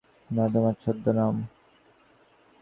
না, 0.31 0.43
তোমার 0.53 0.75
ছদ্মনাম। 0.81 1.35